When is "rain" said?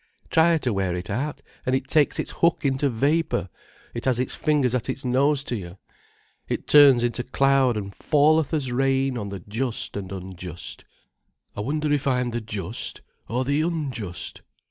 8.71-9.15